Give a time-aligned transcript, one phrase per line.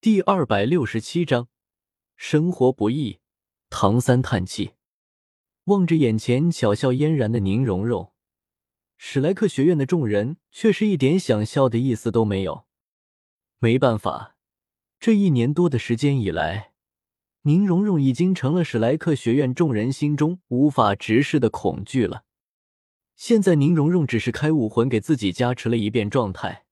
[0.00, 1.48] 第二百六十七章，
[2.14, 3.18] 生活不易。
[3.68, 4.74] 唐三叹气，
[5.64, 8.12] 望着眼前巧笑嫣然的宁荣荣，
[8.96, 12.64] 史莱克学院的众人却是一点想笑的意思都没有。
[13.58, 14.36] 没办法，
[15.00, 16.74] 这一年多的时间以来，
[17.42, 22.22] 宁荣荣已经成了史莱克学院众人心中无法直视的恐惧了。
[23.16, 26.66] 现在，宁荣荣只是开武魂给自己加持了一遍状态，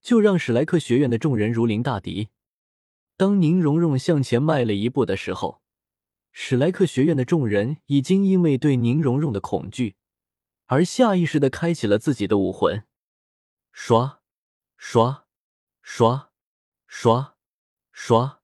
[0.00, 2.30] 就让史莱克学院的众人如临大敌。
[3.16, 5.62] 当宁荣荣向前迈了一步的时候，
[6.32, 9.96] 史莱克学院的众人已经因为对宁荣荣的恐惧，
[10.66, 12.84] 而下意识的开启了自己的武魂。
[13.70, 14.20] 刷，
[14.76, 15.26] 刷，
[15.80, 16.32] 刷，
[16.86, 17.36] 刷，
[17.92, 18.40] 刷。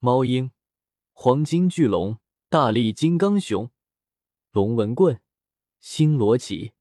[0.00, 0.50] 猫鹰、
[1.12, 2.18] 黄金巨龙、
[2.50, 3.70] 大力金刚熊、
[4.50, 5.22] 龙纹棍、
[5.80, 6.72] 星罗戟、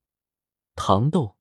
[0.75, 1.37] 糖豆、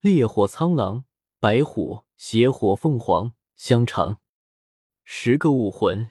[0.00, 1.04] 烈火苍狼、
[1.38, 4.21] 白虎、邪火凤凰、香肠。
[5.04, 6.10] 十个武魂，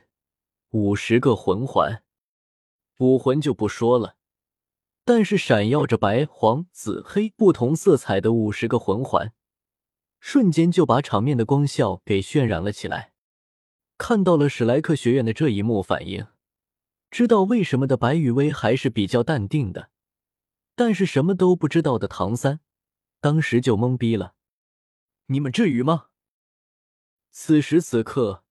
[0.72, 2.04] 五十个魂环，
[3.00, 4.18] 武魂就不说了，
[5.06, 9.34] 但是闪耀着白、黄、紫、黑不同色彩的五十个魂环，
[10.20, 13.14] 瞬间就把场面的光效给渲染了起来。
[13.98, 16.28] 看到了史莱克学院的这一幕反应，
[17.10, 19.90] 知道为什么的白羽薇还是比较淡定的，
[20.76, 22.60] 但是什么都不知道的唐三，
[23.20, 24.36] 当时就懵逼了。
[25.28, 26.08] 你们至于吗？
[27.32, 28.44] 此时此刻。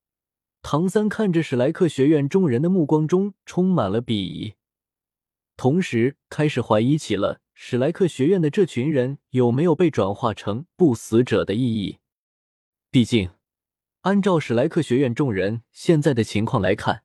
[0.62, 4.54] 唐三看着史莱克学院众人的目光中充满了鄙夷，
[5.56, 11.98] 同时开始怀疑起了史莱克学院的这群人有没有被转化成不死者的意义。
[12.90, 13.30] 毕竟，
[14.02, 17.04] 按照史莱克学院众人现在的情况来看，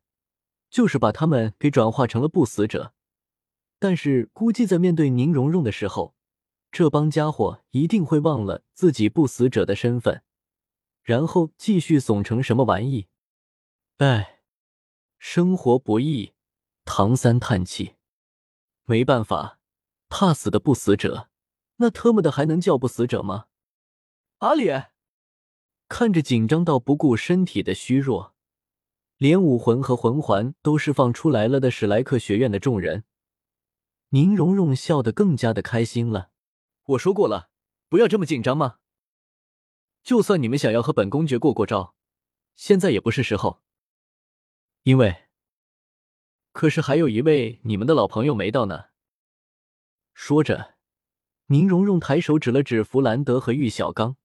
[0.70, 2.92] 就是把他们给转化成了不死者。
[3.78, 6.14] 但是，估计在面对宁荣荣的时候，
[6.70, 10.22] 这帮家伙一定会忘了自己不死者的身份，
[11.02, 13.08] 然后继续怂成什么玩意。
[13.98, 14.42] 哎，
[15.18, 16.34] 生活不易，
[16.84, 17.96] 唐三叹气。
[18.84, 19.58] 没办法，
[20.10, 21.30] 怕死的不死者，
[21.76, 23.46] 那特么的还能叫不死者吗？
[24.40, 24.90] 阿烈
[25.88, 28.34] 看着紧张到不顾身体的虚弱，
[29.16, 33.04] 连武魂和魂环都释放出来了的史莱克学院的众人，
[34.10, 36.28] 宁荣荣笑得更加的开心了。
[36.88, 37.48] 我说过了，
[37.88, 38.76] 不要这么紧张嘛？
[40.02, 41.94] 就算你们想要和本公爵过过招，
[42.54, 43.62] 现在也不是时候。
[44.86, 45.24] 因为，
[46.52, 48.84] 可是还有一位你们的老朋友没到呢。
[50.14, 50.76] 说着，
[51.46, 54.16] 宁荣荣抬手指了指弗兰德和玉小刚，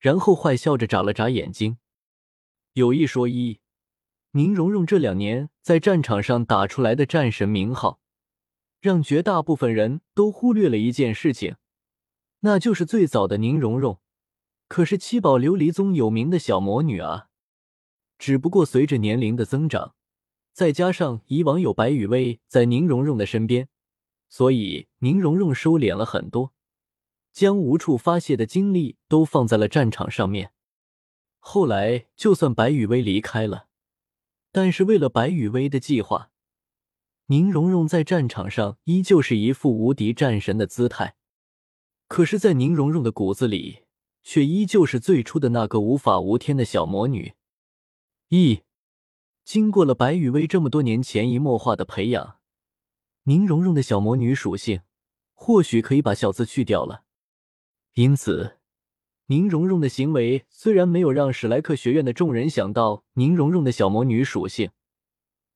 [0.00, 1.78] 然后坏笑着眨了眨眼睛。
[2.72, 3.60] 有一说一，
[4.32, 8.00] 宁荣荣这两年在战场上打出来的战神名号，
[8.80, 11.54] 让绝大部分人都忽略了一件事情，
[12.40, 14.00] 那就是最早的宁荣荣
[14.66, 17.28] 可是七宝琉璃宗有名的小魔女啊。
[18.22, 19.96] 只不过随着年龄的增长，
[20.52, 23.68] 再加上以往有白羽薇在宁荣荣的身边，
[24.28, 26.52] 所以宁荣荣收敛了很多，
[27.32, 30.52] 将无处发泄的精力都放在了战场上面。
[31.40, 33.66] 后来就算白羽薇离开了，
[34.52, 36.30] 但是为了白羽薇的计划，
[37.26, 41.16] 宁荣荣在战场上依旧是一副无敌战神的姿态。
[42.06, 43.80] 可是，在宁荣荣的骨子里，
[44.22, 47.34] 却依旧是最初的那个无法无天的小魔女。
[48.34, 48.62] 一，
[49.44, 52.38] 经过了白羽薇这么多年潜移默化的培养，
[53.24, 54.80] 宁荣荣的小魔女属性
[55.34, 57.04] 或许可以把“小”字去掉了。
[57.92, 58.56] 因此，
[59.26, 64.70] 宁荣荣的行为虽然没有让史莱克学院的众人想到宁荣荣的小魔女属性，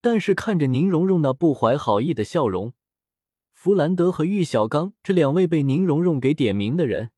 [0.03, 2.75] 但是看着宁荣荣那不怀好意的笑容，
[3.55, 7.13] 弗兰德和玉小刚这两位被宁荣荣给点名的人，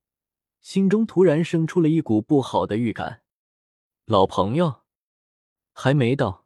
[0.61, 3.23] 心中突然生出了一股不好的预感。
[4.07, 4.83] 老朋友。
[5.81, 6.45] 还没到，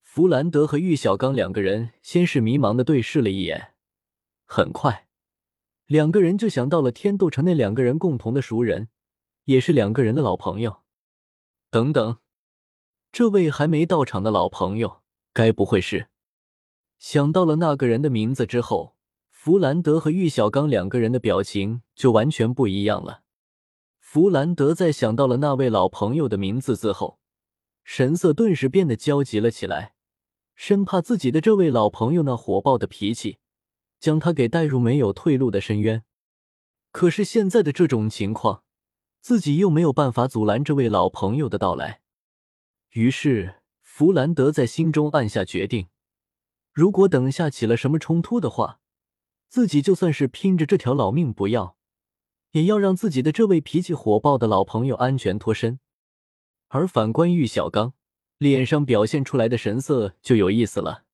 [0.00, 3.74] 弗兰德和玉小刚两个人先是迷茫的对视了一眼，
[4.46, 5.08] 很快，
[5.84, 8.88] 两个人就想到了天斗城那两个人共同的熟人，
[9.44, 10.78] 也是两个人的老朋友。
[11.70, 12.16] 等等，
[13.12, 15.02] 这位还没到场的老朋友，
[15.34, 16.08] 该不会是？
[16.98, 18.96] 想到了那个人的名字之后，
[19.28, 23.20] 弗兰德和玉小刚两个人的表情就完全不一样了。
[24.00, 27.18] 弗兰德在想到了那位老朋友的名字之后。
[27.88, 29.94] 神色顿时变得焦急了起来，
[30.56, 33.38] 生怕自己的这位老朋友那火爆的脾气
[34.00, 36.02] 将他给带入没有退路的深渊。
[36.90, 38.64] 可是现在的这种情况，
[39.20, 42.00] 自己又没有办法阻拦这位老朋友的到来。
[42.90, 45.86] 于是，弗兰德在心中暗下决定：
[46.72, 48.80] 如果等下起了什么冲突的话，
[49.48, 51.76] 自己就算是拼着这条老命不要，
[52.50, 55.78] 也要让自己的这位脾气火爆的老朋友安全脱身。
[56.76, 57.94] 而反观玉小刚，
[58.36, 61.04] 脸上表现出来的神色就有意思了：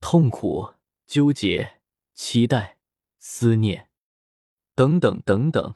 [0.00, 0.72] 痛苦、
[1.06, 1.80] 纠结、
[2.14, 2.78] 期待、
[3.18, 3.90] 思念，
[4.74, 5.74] 等等等等。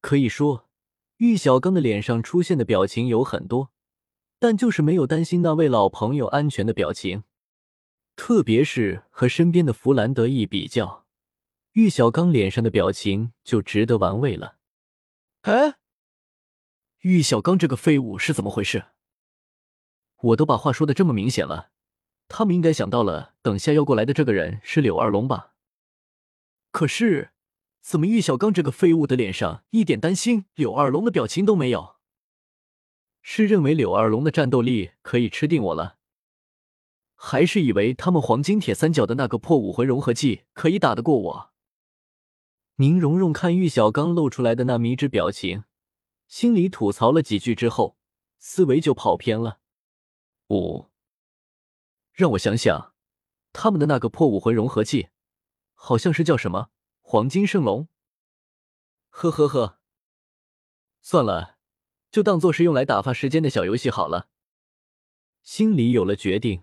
[0.00, 0.68] 可以说，
[1.18, 3.70] 玉小刚的脸上出现的表情有很多，
[4.40, 7.22] 但就是没有担心那位老朋友安全的表情。
[8.16, 11.06] 特别是和身边的弗兰德一比较，
[11.74, 14.56] 玉小刚脸上的表情就值得玩味了。
[15.42, 15.76] 哎，
[17.00, 18.88] 玉小刚这个废物是怎么回事？
[20.20, 21.70] 我都把话说的这么明显了，
[22.28, 25.54] 他们应该想到了等下要过来的这个人是柳二龙吧？
[26.70, 27.30] 可是，
[27.80, 31.96] 怎么玉小刚这个废物的脸上一点担心柳二龙的表情都没有？
[33.22, 35.96] 是认为柳二龙的战斗力可以吃定我了？
[37.14, 41.50] 还是以为他们黄金铁三角的那个破武魂融合技可以打得过我？
[42.76, 45.64] 宁荣荣看玉小刚露出来的那迷之表情，
[46.30, 47.98] 心里吐槽了几句之后，
[48.38, 49.58] 思维就跑偏了。
[50.48, 50.86] 五，
[52.12, 52.94] 让我想想，
[53.52, 55.08] 他们的那个破武魂融合技，
[55.74, 57.88] 好像是叫什么黄金圣龙？
[59.08, 59.80] 呵呵呵，
[61.02, 61.56] 算了，
[62.12, 64.28] 就当做是用来打发时间的小游戏好了。
[65.42, 66.62] 心里有了决定。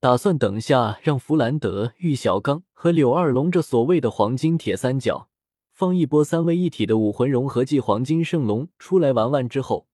[0.00, 5.30] 打算等下让弗兰德、玉小刚和柳二龙这所谓的黄金铁三角
[5.76, 9.86] 放一波三位一体的武魂融合技黄金圣龙出来玩玩之后，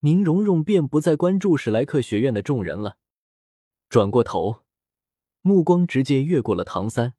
[0.00, 2.98] 宁荣荣便不再关注史莱克学院的众人了。
[3.88, 4.64] 转过头，
[5.40, 7.14] 目光直接越过了唐三，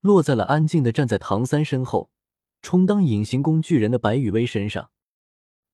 [0.00, 2.10] 落在了安静的站在唐三身后，
[2.62, 4.90] 充当隐形工具人的白羽薇身上。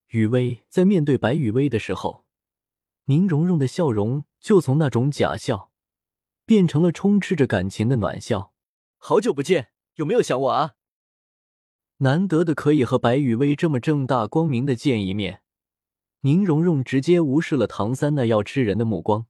[0.08, 2.24] 雨薇在面对白羽薇的时候。
[3.04, 5.70] 宁荣荣的笑容就从那种假笑，
[6.44, 8.52] 变成了充斥着感情的暖笑。
[8.96, 10.74] 好久不见，有没有想我啊？
[11.98, 15.42] 难得的可以和白雨薇这么正大光明的见一面，
[16.20, 19.26] 宁荣荣直接无视了唐三那要吃人的目光。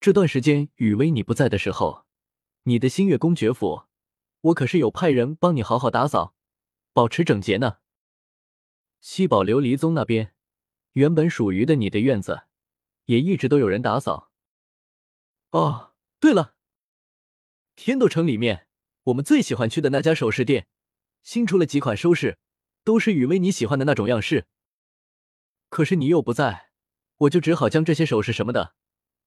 [0.00, 2.04] 这段时间雨薇你不在的时候，
[2.64, 3.84] 你的星月公爵府，
[4.40, 6.34] 我可是有派人帮你好好打扫，
[6.92, 7.78] 保持整洁呢。
[9.00, 10.34] 七宝琉璃宗那边，
[10.94, 12.42] 原本属于的你的院子。
[13.04, 14.30] 也一直都有人打扫。
[15.52, 16.56] 哦，对了，
[17.74, 18.66] 天斗城里面
[19.04, 20.68] 我们最喜欢去的那家首饰店，
[21.22, 22.38] 新出了几款首饰，
[22.84, 24.46] 都是雨薇你喜欢的那种样式。
[25.68, 26.70] 可是你又不在，
[27.18, 28.74] 我就只好将这些首饰什么的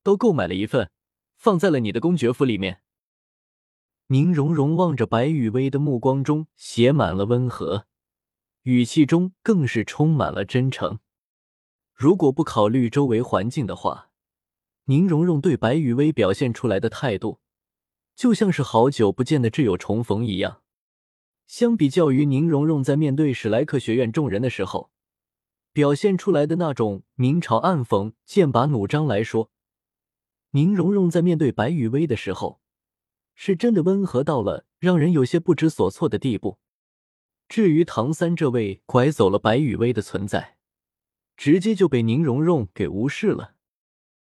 [0.04, 0.90] 都购买了一份，
[1.38, 2.82] 放在了你的公爵府里面。
[4.08, 7.86] 宁荣荣望着白雨薇的目光中写满了温和，
[8.64, 11.00] 语气中更是充满了真诚。
[11.94, 14.10] 如果不考虑周围环境的话，
[14.86, 17.40] 宁荣荣对白雨薇表现出来的态度，
[18.16, 20.61] 就像是好久不见的挚友重逢一样。
[21.52, 24.90] 相比较于宁荣荣在面对史莱克学院众人的时候，
[25.74, 29.52] 表现出来的那种明嘲暗讽、剑拔弩张来说，
[30.52, 32.62] 宁荣荣在面对白雨薇的时候，
[33.36, 36.58] 是真的温和到了让人有些不知所措的地步。
[37.50, 40.56] 至于唐三这位拐走了白雨薇的存在，
[41.36, 43.56] 直接就被宁荣荣给无视了。